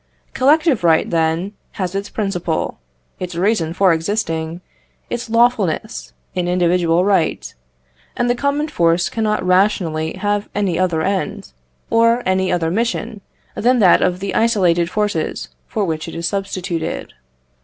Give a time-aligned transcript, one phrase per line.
[0.33, 2.79] Collective right, then, has its principle,
[3.19, 4.59] its reason for existing,
[5.11, 7.53] its lawfulness, in individual right;
[8.17, 11.51] and the common force cannot rationally have any other end,
[11.91, 13.21] or any other mission,
[13.53, 17.13] than that of the isolated forces for which it is substituted.